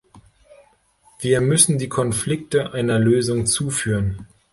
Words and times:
Wir 1.19 1.41
müssen 1.41 1.77
die 1.77 1.87
Konflikte 1.87 2.73
einer 2.73 2.97
Lösung 2.97 3.45
zuführen. 3.45 4.25